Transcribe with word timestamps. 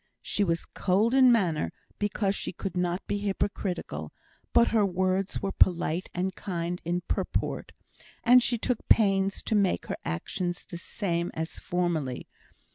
She 0.23 0.43
was 0.43 0.65
cold 0.65 1.13
in 1.13 1.31
manner, 1.31 1.71
because 1.99 2.33
she 2.33 2.51
could 2.51 2.75
not 2.75 3.05
be 3.05 3.19
hypocritical; 3.19 4.11
but 4.51 4.69
her 4.69 4.83
words 4.83 5.43
were 5.43 5.51
polite 5.51 6.09
and 6.11 6.33
kind 6.33 6.81
in 6.83 7.01
purport; 7.01 7.71
and 8.23 8.41
she 8.41 8.57
took 8.57 8.79
pains 8.89 9.43
to 9.43 9.53
make 9.53 9.85
her 9.85 9.97
actions 10.03 10.65
the 10.65 10.79
same 10.79 11.29
as 11.35 11.59
formerly. 11.59 12.27